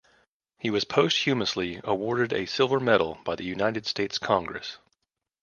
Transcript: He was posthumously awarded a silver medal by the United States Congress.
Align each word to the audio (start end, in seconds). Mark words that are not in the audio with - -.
He 0.57 0.71
was 0.71 0.83
posthumously 0.83 1.79
awarded 1.83 2.33
a 2.33 2.47
silver 2.47 2.79
medal 2.79 3.19
by 3.23 3.35
the 3.35 3.43
United 3.43 3.85
States 3.85 4.17
Congress. 4.17 4.79